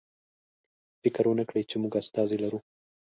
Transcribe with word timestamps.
فکر 1.01 1.23
ونکړئ 1.27 1.63
چې 1.69 1.75
موږ 1.81 1.93
استازی 2.01 2.37
لرو. 2.43 2.59